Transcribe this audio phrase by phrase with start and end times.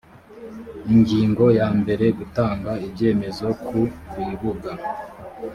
[0.93, 3.77] ingingo ya mbere gutanga ibyemezo ku
[4.27, 4.71] bibuga